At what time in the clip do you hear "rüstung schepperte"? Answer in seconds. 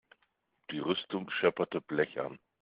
0.79-1.79